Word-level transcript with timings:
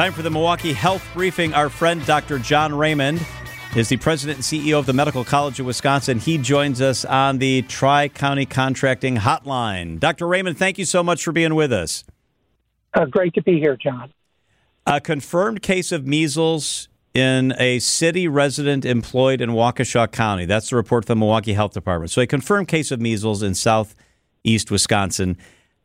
Time 0.00 0.14
for 0.14 0.22
the 0.22 0.30
Milwaukee 0.30 0.72
Health 0.72 1.06
Briefing. 1.12 1.52
Our 1.52 1.68
friend 1.68 2.02
Dr. 2.06 2.38
John 2.38 2.74
Raymond 2.74 3.20
is 3.76 3.90
the 3.90 3.98
president 3.98 4.38
and 4.38 4.42
CEO 4.42 4.78
of 4.78 4.86
the 4.86 4.94
Medical 4.94 5.26
College 5.26 5.60
of 5.60 5.66
Wisconsin. 5.66 6.18
He 6.18 6.38
joins 6.38 6.80
us 6.80 7.04
on 7.04 7.36
the 7.36 7.60
Tri 7.60 8.08
County 8.08 8.46
Contracting 8.46 9.18
Hotline. 9.18 10.00
Dr. 10.00 10.26
Raymond, 10.26 10.56
thank 10.56 10.78
you 10.78 10.86
so 10.86 11.02
much 11.02 11.22
for 11.22 11.32
being 11.32 11.54
with 11.54 11.70
us. 11.70 12.04
Uh, 12.94 13.04
great 13.04 13.34
to 13.34 13.42
be 13.42 13.58
here, 13.58 13.76
John. 13.76 14.10
A 14.86 15.02
confirmed 15.02 15.60
case 15.60 15.92
of 15.92 16.06
measles 16.06 16.88
in 17.12 17.52
a 17.58 17.78
city 17.80 18.26
resident 18.26 18.86
employed 18.86 19.42
in 19.42 19.50
Waukesha 19.50 20.10
County. 20.10 20.46
That's 20.46 20.70
the 20.70 20.76
report 20.76 21.04
from 21.04 21.18
the 21.18 21.20
Milwaukee 21.20 21.52
Health 21.52 21.74
Department. 21.74 22.10
So, 22.10 22.22
a 22.22 22.26
confirmed 22.26 22.68
case 22.68 22.90
of 22.90 23.02
measles 23.02 23.42
in 23.42 23.54
southeast 23.54 24.70
Wisconsin. 24.70 25.36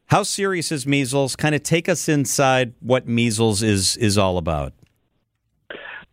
How 0.07 0.23
serious 0.23 0.71
is 0.71 0.85
measles? 0.85 1.35
Kind 1.35 1.55
of 1.55 1.63
take 1.63 1.89
us 1.89 2.07
inside 2.07 2.73
what 2.79 3.07
measles 3.07 3.63
is 3.63 3.97
is 3.97 4.17
all 4.17 4.37
about. 4.37 4.73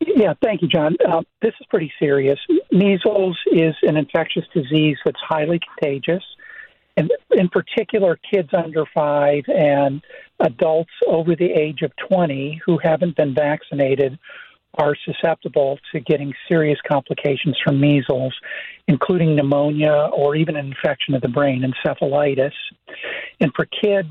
Yeah, 0.01 0.35
thank 0.43 0.63
you, 0.63 0.69
John. 0.69 0.97
Uh, 1.07 1.23
this 1.43 1.53
is 1.61 1.67
pretty 1.71 1.93
serious. 1.99 2.39
Measles 2.73 3.39
is 3.53 3.75
an 3.83 3.97
infectious 3.97 4.45
disease 4.53 4.97
that's 5.05 5.21
highly 5.21 5.61
contagious, 5.61 6.25
and 6.97 7.13
in 7.31 7.49
particular, 7.49 8.19
kids 8.33 8.49
under 8.53 8.85
five 8.93 9.45
and 9.49 10.03
adults 10.41 10.91
over 11.07 11.37
the 11.37 11.51
age 11.53 11.83
of 11.83 11.93
20 12.09 12.61
who 12.65 12.79
haven't 12.79 13.17
been 13.17 13.35
vaccinated 13.35 14.19
are 14.75 14.97
susceptible 15.05 15.79
to 15.93 16.01
getting 16.01 16.33
serious 16.49 16.79
complications 16.91 17.57
from 17.63 17.81
measles, 17.81 18.35
including 18.89 19.37
pneumonia 19.37 20.09
or 20.15 20.35
even 20.35 20.57
an 20.57 20.67
infection 20.67 21.15
of 21.15 21.23
the 21.23 21.29
brain, 21.29 21.63
encephalitis. 21.63 22.53
And 23.41 23.53
for 23.55 23.67
kids, 23.67 24.09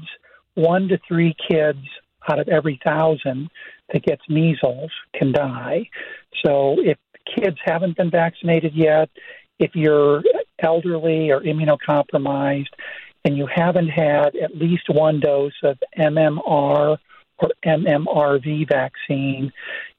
one 0.53 0.87
to 0.89 0.99
three 1.07 1.35
kids 1.49 1.79
out 2.29 2.39
of 2.39 2.47
every 2.47 2.79
thousand 2.83 3.49
that 3.91 4.03
gets 4.03 4.21
measles 4.29 4.91
can 5.15 5.31
die. 5.31 5.89
So 6.45 6.75
if 6.79 6.97
kids 7.35 7.57
haven't 7.63 7.97
been 7.97 8.11
vaccinated 8.11 8.73
yet, 8.75 9.09
if 9.59 9.71
you're 9.75 10.21
elderly 10.59 11.31
or 11.31 11.41
immunocompromised, 11.41 12.67
and 13.23 13.37
you 13.37 13.47
haven't 13.53 13.89
had 13.89 14.35
at 14.35 14.55
least 14.57 14.89
one 14.89 15.19
dose 15.19 15.53
of 15.63 15.77
MMR 15.97 16.97
or 17.37 17.49
MMRV 17.65 18.67
vaccine, 18.67 19.51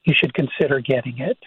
you 0.05 0.13
should 0.15 0.33
consider 0.33 0.79
getting 0.79 1.19
it. 1.19 1.37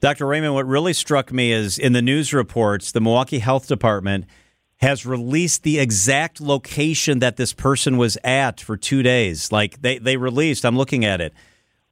Dr. 0.00 0.26
Raymond, 0.26 0.54
what 0.54 0.66
really 0.66 0.92
struck 0.92 1.32
me 1.32 1.52
is 1.52 1.78
in 1.78 1.92
the 1.92 2.02
news 2.02 2.32
reports, 2.32 2.92
the 2.92 3.00
Milwaukee 3.00 3.38
Health 3.38 3.66
Department 3.66 4.26
has 4.78 5.06
released 5.06 5.62
the 5.62 5.78
exact 5.78 6.40
location 6.40 7.18
that 7.20 7.36
this 7.36 7.54
person 7.54 7.96
was 7.96 8.18
at 8.22 8.60
for 8.60 8.76
two 8.76 9.02
days. 9.02 9.50
Like 9.50 9.80
they, 9.80 9.98
they 9.98 10.18
released, 10.18 10.66
I'm 10.66 10.76
looking 10.76 11.04
at 11.04 11.20
it, 11.22 11.32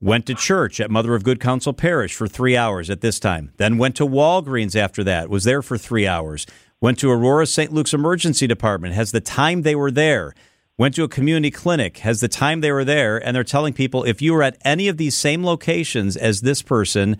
went 0.00 0.26
to 0.26 0.34
church 0.34 0.80
at 0.80 0.90
Mother 0.90 1.14
of 1.14 1.24
Good 1.24 1.40
Counsel 1.40 1.72
Parish 1.72 2.14
for 2.14 2.28
three 2.28 2.56
hours 2.56 2.90
at 2.90 3.00
this 3.00 3.18
time, 3.18 3.52
then 3.56 3.78
went 3.78 3.96
to 3.96 4.06
Walgreens 4.06 4.76
after 4.76 5.02
that, 5.04 5.30
was 5.30 5.44
there 5.44 5.62
for 5.62 5.78
three 5.78 6.06
hours, 6.06 6.46
went 6.78 6.98
to 6.98 7.10
Aurora 7.10 7.46
St. 7.46 7.72
Luke's 7.72 7.94
Emergency 7.94 8.46
Department, 8.46 8.94
has 8.94 9.12
the 9.12 9.20
time 9.20 9.62
they 9.62 9.74
were 9.74 9.90
there 9.90 10.34
went 10.76 10.94
to 10.96 11.04
a 11.04 11.08
community 11.08 11.50
clinic, 11.50 11.98
has 11.98 12.20
the 12.20 12.28
time 12.28 12.60
they 12.60 12.72
were 12.72 12.84
there, 12.84 13.16
and 13.16 13.34
they're 13.34 13.44
telling 13.44 13.72
people 13.72 14.04
if 14.04 14.20
you 14.20 14.32
were 14.32 14.42
at 14.42 14.56
any 14.64 14.88
of 14.88 14.96
these 14.96 15.14
same 15.14 15.44
locations 15.44 16.16
as 16.16 16.40
this 16.40 16.62
person, 16.62 17.16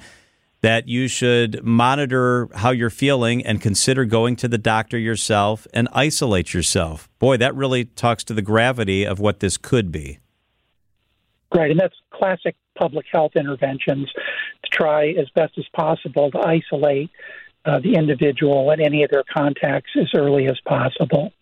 that 0.60 0.88
you 0.88 1.06
should 1.08 1.62
monitor 1.62 2.48
how 2.54 2.70
you're 2.70 2.88
feeling 2.88 3.44
and 3.44 3.60
consider 3.60 4.06
going 4.06 4.34
to 4.34 4.48
the 4.48 4.56
doctor 4.56 4.98
yourself 4.98 5.66
and 5.74 5.86
isolate 5.92 6.54
yourself. 6.54 7.08
Boy, 7.18 7.36
that 7.36 7.54
really 7.54 7.84
talks 7.84 8.24
to 8.24 8.34
the 8.34 8.42
gravity 8.42 9.04
of 9.04 9.20
what 9.20 9.40
this 9.40 9.58
could 9.58 9.92
be. 9.92 10.20
Right, 11.54 11.70
and 11.70 11.78
that's 11.78 11.94
classic 12.10 12.56
public 12.76 13.06
health 13.12 13.32
interventions 13.36 14.10
to 14.10 14.70
try 14.72 15.10
as 15.10 15.28
best 15.34 15.56
as 15.58 15.66
possible 15.76 16.30
to 16.30 16.38
isolate 16.38 17.10
uh, 17.66 17.78
the 17.78 17.94
individual 17.94 18.70
and 18.70 18.80
any 18.80 19.04
of 19.04 19.10
their 19.10 19.24
contacts 19.32 19.90
as 20.00 20.08
early 20.16 20.46
as 20.46 20.58
possible. 20.66 21.32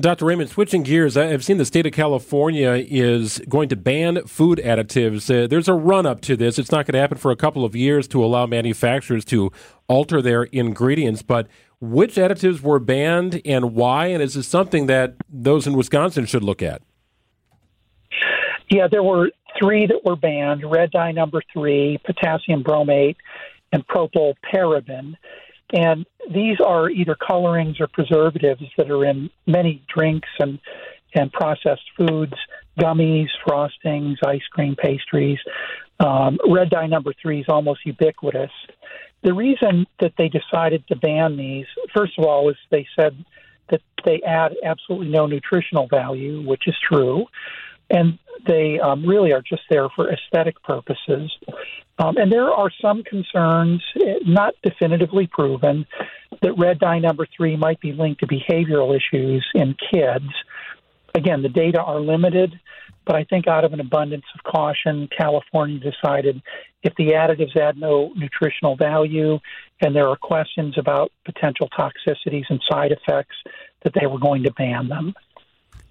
Dr. 0.00 0.24
Raymond, 0.24 0.50
switching 0.50 0.82
gears, 0.82 1.16
I've 1.16 1.44
seen 1.44 1.58
the 1.58 1.64
state 1.64 1.86
of 1.86 1.92
California 1.92 2.84
is 2.88 3.40
going 3.48 3.68
to 3.68 3.76
ban 3.76 4.26
food 4.26 4.58
additives. 4.58 5.28
Uh, 5.28 5.46
there's 5.46 5.68
a 5.68 5.74
run 5.74 6.06
up 6.06 6.20
to 6.22 6.36
this. 6.36 6.58
It's 6.58 6.70
not 6.70 6.86
going 6.86 6.94
to 6.94 7.00
happen 7.00 7.18
for 7.18 7.30
a 7.30 7.36
couple 7.36 7.64
of 7.64 7.76
years 7.76 8.08
to 8.08 8.24
allow 8.24 8.46
manufacturers 8.46 9.24
to 9.26 9.52
alter 9.88 10.22
their 10.22 10.44
ingredients. 10.44 11.22
But 11.22 11.48
which 11.80 12.14
additives 12.16 12.60
were 12.60 12.78
banned 12.78 13.42
and 13.44 13.74
why? 13.74 14.06
And 14.06 14.22
is 14.22 14.34
this 14.34 14.48
something 14.48 14.86
that 14.86 15.14
those 15.28 15.66
in 15.66 15.74
Wisconsin 15.74 16.26
should 16.26 16.44
look 16.44 16.62
at? 16.62 16.82
Yeah, 18.70 18.88
there 18.90 19.02
were 19.02 19.30
three 19.58 19.86
that 19.86 20.04
were 20.04 20.16
banned 20.16 20.68
red 20.70 20.90
dye 20.90 21.12
number 21.12 21.42
three, 21.52 21.98
potassium 22.04 22.64
bromate, 22.64 23.16
and 23.72 23.86
propylparaben. 23.86 25.14
And 25.74 26.06
these 26.32 26.58
are 26.64 26.88
either 26.88 27.16
colorings 27.16 27.80
or 27.80 27.88
preservatives 27.88 28.62
that 28.78 28.90
are 28.90 29.04
in 29.04 29.28
many 29.46 29.82
drinks 29.92 30.28
and, 30.38 30.60
and 31.14 31.32
processed 31.32 31.82
foods, 31.96 32.34
gummies, 32.78 33.26
frostings, 33.46 34.16
ice 34.24 34.46
cream, 34.52 34.76
pastries. 34.76 35.38
Um, 35.98 36.38
red 36.48 36.70
dye 36.70 36.86
number 36.86 37.12
three 37.20 37.40
is 37.40 37.46
almost 37.48 37.80
ubiquitous. 37.84 38.52
The 39.24 39.34
reason 39.34 39.86
that 40.00 40.12
they 40.16 40.28
decided 40.28 40.86
to 40.88 40.96
ban 40.96 41.36
these, 41.36 41.66
first 41.94 42.12
of 42.18 42.24
all, 42.24 42.48
is 42.50 42.56
they 42.70 42.86
said 42.98 43.24
that 43.70 43.80
they 44.04 44.20
add 44.22 44.54
absolutely 44.64 45.08
no 45.08 45.26
nutritional 45.26 45.88
value, 45.88 46.46
which 46.46 46.68
is 46.68 46.74
true 46.88 47.26
and 47.94 48.18
they 48.46 48.78
um, 48.80 49.06
really 49.06 49.32
are 49.32 49.40
just 49.40 49.62
there 49.70 49.88
for 49.94 50.12
aesthetic 50.12 50.60
purposes. 50.64 51.32
Um, 51.98 52.16
and 52.16 52.30
there 52.30 52.50
are 52.50 52.70
some 52.82 53.04
concerns, 53.04 53.82
eh, 54.04 54.16
not 54.26 54.54
definitively 54.62 55.28
proven, 55.28 55.86
that 56.42 56.58
red 56.58 56.80
dye 56.80 56.98
number 56.98 57.26
three 57.36 57.56
might 57.56 57.80
be 57.80 57.92
linked 57.92 58.20
to 58.20 58.26
behavioral 58.26 58.94
issues 58.94 59.46
in 59.54 59.76
kids. 59.92 60.28
Again, 61.14 61.42
the 61.42 61.48
data 61.48 61.80
are 61.80 62.00
limited, 62.00 62.52
but 63.06 63.14
I 63.14 63.24
think 63.24 63.46
out 63.46 63.64
of 63.64 63.72
an 63.72 63.80
abundance 63.80 64.24
of 64.34 64.42
caution, 64.42 65.08
California 65.16 65.78
decided 65.78 66.42
if 66.82 66.94
the 66.96 67.12
additives 67.12 67.56
add 67.56 67.78
no 67.78 68.12
nutritional 68.16 68.76
value 68.76 69.38
and 69.80 69.94
there 69.94 70.08
are 70.08 70.16
questions 70.16 70.74
about 70.76 71.12
potential 71.24 71.68
toxicities 71.78 72.44
and 72.50 72.60
side 72.68 72.92
effects, 72.92 73.36
that 73.84 73.92
they 73.98 74.06
were 74.06 74.18
going 74.18 74.42
to 74.42 74.52
ban 74.52 74.88
them. 74.88 75.14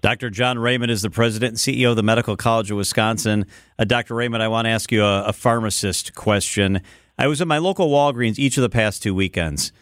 Dr. 0.04 0.28
John 0.28 0.58
Raymond 0.58 0.92
is 0.92 1.00
the 1.00 1.08
president 1.08 1.52
and 1.52 1.58
CEO 1.58 1.88
of 1.88 1.96
the 1.96 2.02
Medical 2.02 2.36
College 2.36 2.70
of 2.70 2.76
Wisconsin. 2.76 3.46
Uh, 3.78 3.84
Dr. 3.84 4.14
Raymond, 4.14 4.42
I 4.42 4.48
want 4.48 4.66
to 4.66 4.70
ask 4.70 4.92
you 4.92 5.02
a, 5.02 5.24
a 5.24 5.32
pharmacist 5.32 6.14
question. 6.14 6.82
I 7.16 7.26
was 7.26 7.40
at 7.40 7.48
my 7.48 7.56
local 7.56 7.88
Walgreens 7.88 8.38
each 8.38 8.58
of 8.58 8.60
the 8.60 8.68
past 8.68 9.02
two 9.02 9.14
weekends. 9.14 9.72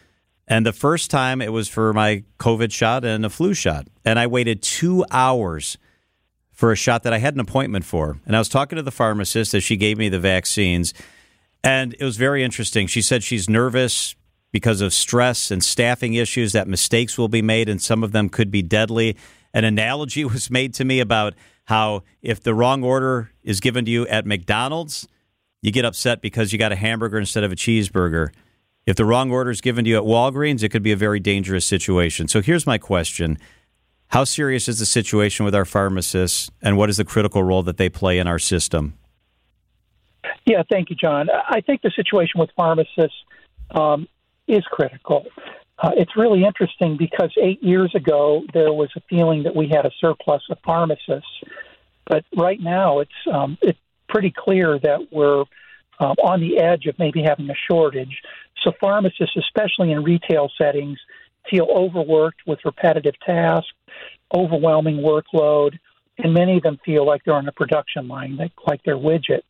And 0.47 0.65
the 0.65 0.71
first 0.71 1.11
time 1.11 1.41
it 1.41 1.51
was 1.51 1.67
for 1.67 1.91
my 1.91 2.23
COVID 2.39 2.71
shot 2.71 3.03
and 3.03 3.25
a 3.25 3.29
flu 3.29 3.53
shot. 3.53 3.89
And 4.05 4.17
I 4.17 4.27
waited 4.27 4.61
two 4.61 5.03
hours 5.11 5.77
for 6.53 6.71
a 6.71 6.77
shot 6.77 7.03
that 7.03 7.11
I 7.11 7.17
had 7.17 7.33
an 7.33 7.41
appointment 7.41 7.83
for. 7.83 8.17
And 8.25 8.33
I 8.33 8.39
was 8.39 8.47
talking 8.47 8.77
to 8.77 8.81
the 8.81 8.91
pharmacist 8.91 9.53
as 9.53 9.61
she 9.65 9.75
gave 9.75 9.97
me 9.97 10.07
the 10.07 10.21
vaccines. 10.21 10.93
And 11.65 11.97
it 11.99 12.05
was 12.05 12.15
very 12.15 12.45
interesting. 12.45 12.87
She 12.87 13.01
said 13.01 13.23
she's 13.23 13.49
nervous 13.49 14.15
because 14.53 14.79
of 14.79 14.93
stress 14.93 15.51
and 15.51 15.61
staffing 15.61 16.13
issues, 16.13 16.53
that 16.53 16.69
mistakes 16.69 17.17
will 17.17 17.27
be 17.27 17.41
made, 17.41 17.67
and 17.67 17.81
some 17.81 18.03
of 18.03 18.13
them 18.13 18.29
could 18.29 18.49
be 18.49 18.61
deadly 18.61 19.17
an 19.53 19.63
analogy 19.63 20.23
was 20.25 20.49
made 20.49 20.73
to 20.75 20.85
me 20.85 20.99
about 20.99 21.33
how 21.65 22.03
if 22.21 22.41
the 22.41 22.53
wrong 22.53 22.83
order 22.83 23.31
is 23.43 23.59
given 23.59 23.85
to 23.85 23.91
you 23.91 24.07
at 24.07 24.25
McDonald's, 24.25 25.07
you 25.61 25.71
get 25.71 25.85
upset 25.85 26.21
because 26.21 26.51
you 26.51 26.59
got 26.59 26.71
a 26.71 26.75
hamburger 26.75 27.17
instead 27.17 27.43
of 27.43 27.51
a 27.51 27.55
cheeseburger. 27.55 28.29
If 28.85 28.97
the 28.97 29.05
wrong 29.05 29.31
order 29.31 29.49
is 29.49 29.61
given 29.61 29.85
to 29.85 29.89
you 29.89 29.97
at 29.97 30.03
Walgreens, 30.03 30.61
it 30.61 30.69
could 30.69 30.83
be 30.83 30.91
a 30.91 30.97
very 30.97 31.21
dangerous 31.21 31.65
situation. 31.65 32.27
So 32.27 32.41
here's 32.41 32.67
my 32.67 32.77
question 32.77 33.37
How 34.07 34.25
serious 34.25 34.67
is 34.67 34.79
the 34.79 34.85
situation 34.85 35.45
with 35.45 35.55
our 35.55 35.65
pharmacists, 35.65 36.51
and 36.61 36.77
what 36.77 36.89
is 36.89 36.97
the 36.97 37.05
critical 37.05 37.43
role 37.43 37.63
that 37.63 37.77
they 37.77 37.87
play 37.87 38.19
in 38.19 38.27
our 38.27 38.39
system? 38.39 38.93
Yeah, 40.45 40.63
thank 40.69 40.89
you, 40.89 40.97
John. 40.97 41.29
I 41.29 41.61
think 41.61 41.81
the 41.81 41.91
situation 41.95 42.41
with 42.41 42.49
pharmacists 42.57 43.15
um, 43.71 44.07
is 44.47 44.63
critical. 44.65 45.25
Uh, 45.79 45.91
it's 45.95 46.15
really 46.15 46.43
interesting 46.43 46.97
because 46.97 47.31
eight 47.41 47.61
years 47.63 47.93
ago 47.95 48.43
there 48.53 48.71
was 48.71 48.89
a 48.95 49.01
feeling 49.09 49.43
that 49.43 49.55
we 49.55 49.67
had 49.67 49.85
a 49.85 49.91
surplus 49.99 50.41
of 50.49 50.57
pharmacists, 50.63 51.43
but 52.05 52.23
right 52.37 52.59
now 52.61 52.99
it's 52.99 53.11
um, 53.31 53.57
it's 53.61 53.79
pretty 54.07 54.33
clear 54.35 54.79
that 54.79 55.07
we're 55.11 55.43
um, 55.99 56.15
on 56.23 56.39
the 56.39 56.59
edge 56.59 56.85
of 56.85 56.97
maybe 56.99 57.23
having 57.23 57.49
a 57.49 57.55
shortage. 57.69 58.21
So 58.63 58.71
pharmacists, 58.79 59.35
especially 59.35 59.91
in 59.91 60.03
retail 60.03 60.49
settings, 60.57 60.99
feel 61.49 61.67
overworked 61.69 62.41
with 62.47 62.59
repetitive 62.65 63.15
tasks, 63.25 63.73
overwhelming 64.33 64.97
workload, 64.97 65.77
and 66.17 66.33
many 66.33 66.57
of 66.57 66.63
them 66.63 66.79
feel 66.85 67.05
like 67.05 67.23
they're 67.23 67.33
on 67.33 67.47
a 67.47 67.51
production 67.51 68.07
line, 68.07 68.37
like, 68.37 68.51
like 68.67 68.81
they're 68.85 68.97
widgets. 68.97 69.41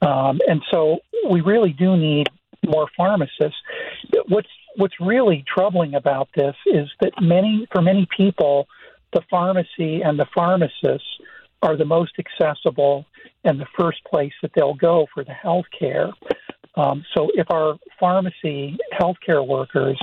Um, 0.00 0.40
and 0.48 0.62
so 0.70 0.98
we 1.28 1.40
really 1.40 1.72
do 1.72 1.96
need 1.96 2.28
more 2.66 2.88
pharmacists. 2.96 3.58
What's 4.28 4.48
what's 4.76 4.94
really 5.00 5.44
troubling 5.52 5.94
about 5.94 6.28
this 6.34 6.54
is 6.66 6.88
that 7.00 7.12
many, 7.20 7.66
for 7.72 7.82
many 7.82 8.06
people, 8.16 8.66
the 9.12 9.22
pharmacy 9.30 10.00
and 10.02 10.18
the 10.18 10.26
pharmacists 10.34 11.06
are 11.62 11.76
the 11.76 11.84
most 11.84 12.12
accessible 12.18 13.04
and 13.44 13.60
the 13.60 13.66
first 13.78 14.02
place 14.04 14.32
that 14.42 14.50
they'll 14.54 14.74
go 14.74 15.06
for 15.12 15.24
the 15.24 15.32
health 15.32 15.66
care. 15.78 16.10
Um, 16.76 17.04
so 17.14 17.28
if 17.34 17.50
our 17.50 17.78
pharmacy 18.00 18.78
healthcare 18.98 19.46
workers 19.46 20.00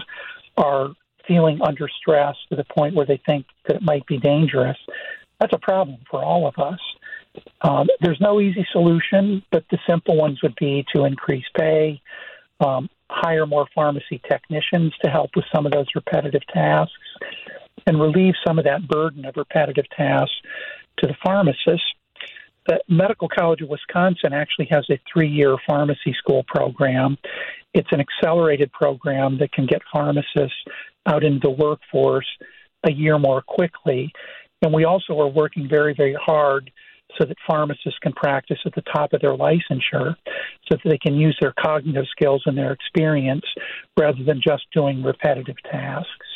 are 0.57 0.89
feeling 1.27 1.59
under 1.61 1.87
stress 1.87 2.35
to 2.49 2.55
the 2.55 2.65
point 2.65 2.95
where 2.95 3.05
they 3.05 3.21
think 3.25 3.45
that 3.67 3.77
it 3.77 3.81
might 3.81 4.05
be 4.07 4.17
dangerous, 4.17 4.77
that's 5.39 5.53
a 5.53 5.59
problem 5.59 5.97
for 6.09 6.23
all 6.23 6.47
of 6.47 6.57
us. 6.57 6.79
Um, 7.61 7.87
there's 8.01 8.19
no 8.19 8.39
easy 8.39 8.65
solution, 8.71 9.43
but 9.51 9.63
the 9.71 9.77
simple 9.87 10.17
ones 10.17 10.39
would 10.43 10.55
be 10.55 10.85
to 10.93 11.05
increase 11.05 11.45
pay, 11.57 12.01
um, 12.59 12.89
hire 13.09 13.45
more 13.45 13.67
pharmacy 13.73 14.21
technicians 14.29 14.93
to 15.03 15.09
help 15.09 15.31
with 15.35 15.45
some 15.53 15.65
of 15.65 15.71
those 15.71 15.87
repetitive 15.95 16.45
tasks, 16.53 16.93
and 17.87 17.99
relieve 17.99 18.33
some 18.45 18.59
of 18.59 18.65
that 18.65 18.87
burden 18.87 19.25
of 19.25 19.35
repetitive 19.37 19.89
tasks 19.95 20.35
to 20.97 21.07
the 21.07 21.15
pharmacists. 21.23 21.85
The 22.67 22.79
Medical 22.87 23.27
College 23.27 23.61
of 23.61 23.69
Wisconsin 23.69 24.33
actually 24.33 24.67
has 24.69 24.85
a 24.91 24.99
three 25.11 25.29
year 25.29 25.55
pharmacy 25.67 26.13
school 26.17 26.43
program. 26.47 27.17
It's 27.73 27.87
an 27.91 27.99
accelerated 27.99 28.71
program 28.71 29.37
that 29.39 29.51
can 29.51 29.65
get 29.65 29.81
pharmacists 29.91 30.63
out 31.05 31.23
into 31.23 31.39
the 31.39 31.49
workforce 31.49 32.27
a 32.83 32.91
year 32.91 33.17
more 33.17 33.41
quickly. 33.41 34.11
And 34.61 34.73
we 34.73 34.83
also 34.83 35.19
are 35.19 35.27
working 35.27 35.67
very, 35.69 35.93
very 35.95 36.15
hard 36.15 36.71
so 37.17 37.25
that 37.25 37.37
pharmacists 37.47 37.99
can 38.01 38.13
practice 38.13 38.59
at 38.65 38.75
the 38.75 38.83
top 38.93 39.13
of 39.13 39.21
their 39.21 39.35
licensure 39.35 40.15
so 40.67 40.75
that 40.75 40.81
they 40.85 40.97
can 40.97 41.15
use 41.15 41.37
their 41.41 41.53
cognitive 41.59 42.05
skills 42.11 42.43
and 42.45 42.57
their 42.57 42.71
experience 42.71 43.45
rather 43.97 44.23
than 44.23 44.41
just 44.41 44.63
doing 44.73 45.03
repetitive 45.03 45.57
tasks. 45.69 46.27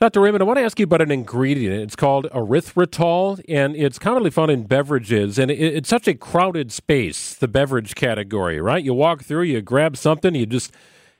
Dr. 0.00 0.20
Raymond, 0.20 0.42
I 0.42 0.46
want 0.46 0.58
to 0.58 0.62
ask 0.62 0.78
you 0.78 0.84
about 0.84 1.02
an 1.02 1.10
ingredient. 1.10 1.74
It's 1.82 1.96
called 1.96 2.26
erythritol, 2.30 3.42
and 3.48 3.74
it's 3.74 3.98
commonly 3.98 4.30
found 4.30 4.52
in 4.52 4.62
beverages. 4.62 5.40
And 5.40 5.50
it's 5.50 5.88
such 5.88 6.06
a 6.06 6.14
crowded 6.14 6.70
space, 6.70 7.34
the 7.34 7.48
beverage 7.48 7.96
category, 7.96 8.60
right? 8.60 8.84
You 8.84 8.94
walk 8.94 9.24
through, 9.24 9.42
you 9.42 9.60
grab 9.60 9.96
something, 9.96 10.36
you 10.36 10.46
just 10.46 10.72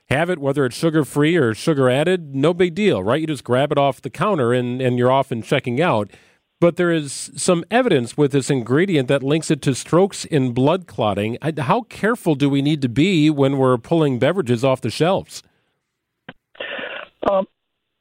have 0.09 0.29
it, 0.29 0.39
whether 0.39 0.65
it's 0.65 0.77
sugar 0.77 1.03
free 1.03 1.35
or 1.35 1.53
sugar 1.53 1.89
added, 1.89 2.33
no 2.33 2.53
big 2.53 2.73
deal, 2.73 3.03
right? 3.03 3.19
You 3.19 3.27
just 3.27 3.43
grab 3.43 3.73
it 3.73 3.77
off 3.77 4.01
the 4.01 4.09
counter 4.09 4.53
and, 4.53 4.81
and 4.81 4.97
you're 4.97 5.11
off 5.11 5.29
and 5.29 5.43
checking 5.43 5.81
out. 5.81 6.09
But 6.59 6.75
there 6.75 6.91
is 6.91 7.31
some 7.37 7.63
evidence 7.71 8.17
with 8.17 8.33
this 8.33 8.49
ingredient 8.49 9.07
that 9.07 9.23
links 9.23 9.49
it 9.49 9.61
to 9.61 9.73
strokes 9.73 10.25
and 10.25 10.53
blood 10.53 10.87
clotting. 10.87 11.37
How 11.57 11.83
careful 11.83 12.35
do 12.35 12.49
we 12.49 12.61
need 12.61 12.81
to 12.81 12.89
be 12.89 13.29
when 13.29 13.57
we're 13.57 13.77
pulling 13.77 14.19
beverages 14.19 14.63
off 14.63 14.81
the 14.81 14.89
shelves? 14.89 15.41
Um, 17.29 17.47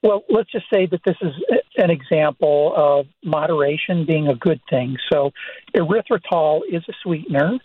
well, 0.03 0.25
let's 0.29 0.51
just 0.51 0.67
say 0.73 0.87
that 0.87 1.01
this 1.05 1.17
is 1.21 1.33
an 1.77 1.91
example 1.91 2.73
of 2.77 3.07
moderation 3.25 4.05
being 4.05 4.27
a 4.27 4.35
good 4.35 4.61
thing. 4.69 4.97
So, 5.13 5.31
erythritol 5.77 6.61
is 6.71 6.83
a 6.89 6.93
sweetener. 7.03 7.59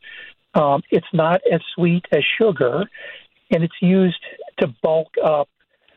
Um, 0.53 0.83
it's 0.91 1.07
not 1.13 1.41
as 1.51 1.61
sweet 1.75 2.05
as 2.11 2.23
sugar, 2.39 2.83
and 3.51 3.63
it's 3.63 3.81
used 3.81 4.23
to 4.59 4.67
bulk 4.83 5.13
up 5.23 5.49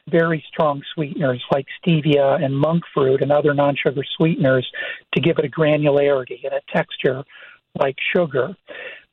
very 0.09 0.45
strong 0.49 0.83
sweeteners 0.95 1.43
like 1.51 1.67
stevia 1.81 2.43
and 2.43 2.57
monk 2.57 2.85
fruit 2.95 3.23
and 3.23 3.33
other 3.33 3.55
non 3.55 3.77
sugar 3.77 4.03
sweeteners 4.17 4.67
to 5.15 5.21
give 5.21 5.39
it 5.39 5.45
a 5.45 5.49
granularity 5.49 6.45
and 6.45 6.53
a 6.53 6.61
texture 6.73 7.25
like 7.79 7.97
sugar. 8.15 8.57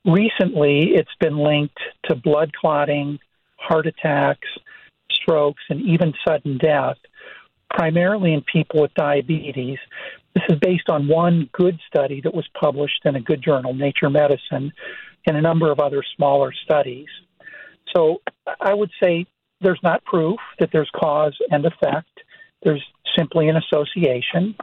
Recently, 0.05 0.91
it's 0.93 1.15
been 1.19 1.37
linked 1.37 1.79
to 2.05 2.15
blood 2.15 2.51
clotting, 2.53 3.19
heart 3.57 3.87
attacks, 3.87 4.47
strokes, 5.11 5.63
and 5.69 5.81
even 5.81 6.13
sudden 6.27 6.57
death, 6.57 6.97
primarily 7.73 8.33
in 8.33 8.41
people 8.41 8.81
with 8.81 8.93
diabetes. 8.93 9.79
This 10.35 10.43
is 10.49 10.59
based 10.59 10.89
on 10.89 11.07
one 11.07 11.49
good 11.53 11.79
study 11.87 12.21
that 12.21 12.33
was 12.33 12.47
published 12.59 13.01
in 13.05 13.15
a 13.15 13.21
good 13.21 13.41
journal, 13.41 13.73
Nature 13.73 14.09
Medicine, 14.09 14.73
and 15.25 15.37
a 15.37 15.41
number 15.41 15.71
of 15.71 15.79
other 15.79 16.03
smaller 16.15 16.51
studies. 16.65 17.07
So 17.95 18.21
I 18.59 18.73
would 18.73 18.91
say 19.01 19.25
there's 19.63 19.79
not 19.83 20.03
proof 20.05 20.39
that 20.59 20.69
there's 20.71 20.89
cause 20.95 21.37
and 21.49 21.65
effect. 21.65 22.09
There's 22.63 22.83
simply 23.17 23.49
an 23.49 23.57
association. 23.57 24.55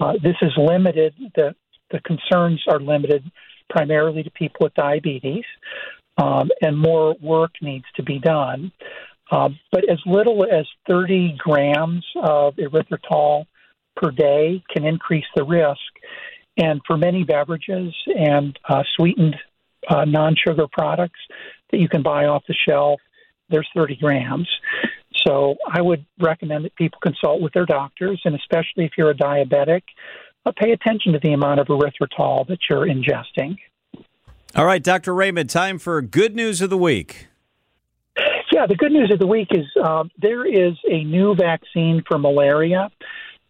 Uh, 0.00 0.14
this 0.22 0.36
is 0.42 0.52
limited. 0.56 1.14
The 1.34 1.54
the 1.90 2.00
concerns 2.00 2.62
are 2.68 2.80
limited 2.80 3.22
primarily 3.68 4.22
to 4.22 4.30
people 4.30 4.64
with 4.64 4.74
diabetes, 4.74 5.44
um, 6.16 6.48
and 6.60 6.78
more 6.78 7.14
work 7.20 7.52
needs 7.60 7.84
to 7.96 8.02
be 8.02 8.18
done. 8.18 8.72
Uh, 9.30 9.50
but 9.70 9.88
as 9.88 9.98
little 10.04 10.44
as 10.44 10.66
30 10.88 11.36
grams 11.38 12.04
of 12.22 12.54
erythritol 12.56 13.46
per 13.96 14.10
day 14.10 14.62
can 14.74 14.84
increase 14.84 15.24
the 15.34 15.44
risk. 15.44 15.78
And 16.58 16.82
for 16.86 16.98
many 16.98 17.24
beverages 17.24 17.94
and 18.06 18.58
uh, 18.68 18.82
sweetened 18.96 19.36
uh, 19.88 20.04
non 20.04 20.36
sugar 20.36 20.66
products 20.70 21.20
that 21.70 21.78
you 21.78 21.88
can 21.88 22.02
buy 22.02 22.26
off 22.26 22.42
the 22.46 22.54
shelf, 22.68 23.00
there's 23.52 23.68
30 23.74 23.96
grams. 23.96 24.48
So 25.26 25.56
I 25.72 25.80
would 25.80 26.04
recommend 26.18 26.64
that 26.64 26.74
people 26.74 26.98
consult 27.00 27.40
with 27.40 27.52
their 27.52 27.66
doctors, 27.66 28.20
and 28.24 28.34
especially 28.34 28.84
if 28.84 28.92
you're 28.98 29.10
a 29.10 29.14
diabetic, 29.14 29.82
uh, 30.44 30.52
pay 30.56 30.72
attention 30.72 31.12
to 31.12 31.20
the 31.22 31.32
amount 31.32 31.60
of 31.60 31.68
erythritol 31.68 32.48
that 32.48 32.58
you're 32.68 32.86
ingesting. 32.86 33.56
All 34.56 34.66
right, 34.66 34.82
Dr. 34.82 35.14
Raymond, 35.14 35.48
time 35.48 35.78
for 35.78 36.02
good 36.02 36.34
news 36.34 36.60
of 36.60 36.70
the 36.70 36.76
week. 36.76 37.28
Yeah, 38.52 38.66
the 38.66 38.74
good 38.74 38.92
news 38.92 39.10
of 39.10 39.18
the 39.18 39.26
week 39.26 39.48
is 39.52 39.64
um, 39.82 40.10
there 40.20 40.44
is 40.44 40.74
a 40.90 41.04
new 41.04 41.34
vaccine 41.34 42.02
for 42.06 42.18
malaria 42.18 42.90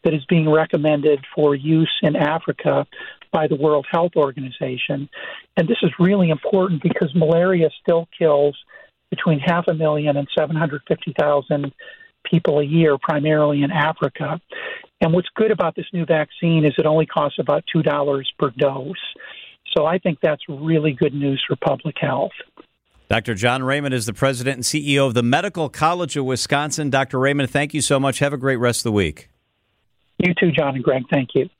that 0.04 0.14
is 0.14 0.24
being 0.28 0.48
recommended 0.48 1.24
for 1.34 1.54
use 1.54 1.92
in 2.02 2.14
Africa 2.14 2.86
by 3.32 3.48
the 3.48 3.56
World 3.56 3.86
Health 3.90 4.12
Organization. 4.14 5.08
And 5.56 5.66
this 5.66 5.78
is 5.82 5.90
really 5.98 6.30
important 6.30 6.82
because 6.82 7.12
malaria 7.14 7.70
still 7.82 8.08
kills 8.16 8.56
between 9.12 9.38
half 9.38 9.68
a 9.68 9.74
million 9.74 10.16
and 10.16 10.26
750,000 10.36 11.70
people 12.24 12.60
a 12.60 12.64
year, 12.64 12.96
primarily 12.96 13.62
in 13.62 13.70
Africa. 13.70 14.40
And 15.02 15.12
what's 15.12 15.28
good 15.34 15.50
about 15.50 15.76
this 15.76 15.84
new 15.92 16.06
vaccine 16.06 16.64
is 16.64 16.72
it 16.78 16.86
only 16.86 17.04
costs 17.04 17.38
about 17.38 17.62
$2 17.74 18.24
per 18.38 18.50
dose. 18.56 18.96
So 19.76 19.84
I 19.84 19.98
think 19.98 20.18
that's 20.22 20.40
really 20.48 20.92
good 20.92 21.12
news 21.12 21.44
for 21.46 21.56
public 21.56 21.96
health. 22.00 22.32
Dr. 23.10 23.34
John 23.34 23.62
Raymond 23.62 23.92
is 23.92 24.06
the 24.06 24.14
president 24.14 24.56
and 24.56 24.64
CEO 24.64 25.06
of 25.06 25.12
the 25.12 25.22
Medical 25.22 25.68
College 25.68 26.16
of 26.16 26.24
Wisconsin. 26.24 26.88
Dr. 26.88 27.18
Raymond, 27.18 27.50
thank 27.50 27.74
you 27.74 27.82
so 27.82 28.00
much. 28.00 28.20
Have 28.20 28.32
a 28.32 28.38
great 28.38 28.56
rest 28.56 28.80
of 28.80 28.84
the 28.84 28.92
week. 28.92 29.28
You 30.16 30.32
too, 30.40 30.50
John 30.52 30.74
and 30.74 30.82
Greg. 30.82 31.02
Thank 31.10 31.30
you. 31.34 31.50